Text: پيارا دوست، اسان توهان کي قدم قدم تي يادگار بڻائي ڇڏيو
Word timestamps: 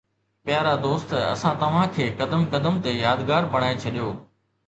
پيارا 0.45 0.71
دوست، 0.85 1.09
اسان 1.33 1.55
توهان 1.61 1.89
کي 1.97 2.05
قدم 2.21 2.41
قدم 2.55 2.75
تي 2.87 2.91
يادگار 3.05 3.43
بڻائي 3.53 3.75
ڇڏيو 3.85 4.09